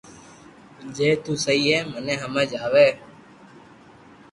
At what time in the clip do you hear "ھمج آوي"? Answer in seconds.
2.23-2.87